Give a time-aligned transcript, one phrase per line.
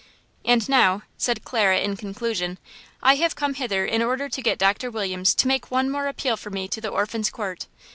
[0.43, 2.57] "And now," said Clara, in conclusion,
[3.03, 6.37] "I have come hither in order to get Doctor Williams to make one more appeal
[6.37, 7.67] for me to the Orphans' Court.